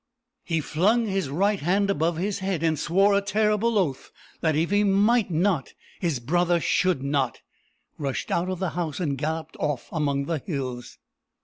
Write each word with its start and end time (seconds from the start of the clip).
He 0.43 0.61
flung 0.61 1.05
his 1.05 1.29
right 1.29 1.59
hand 1.59 1.91
above 1.91 2.17
his 2.17 2.39
head, 2.39 2.63
swore 2.79 3.13
a 3.13 3.21
terrible 3.21 3.77
oath 3.77 4.09
that 4.39 4.55
if 4.55 4.71
he 4.71 4.83
might 4.83 5.29
not, 5.29 5.75
his 5.99 6.19
brother 6.19 6.59
should 6.59 7.03
not, 7.03 7.41
rushed 7.99 8.31
out 8.31 8.49
of 8.49 8.57
the 8.57 8.69
house, 8.71 8.99
and 8.99 9.15
galloped 9.15 9.55
off 9.59 9.89
among 9.91 10.25
the 10.25 10.39
hills. 10.39 10.97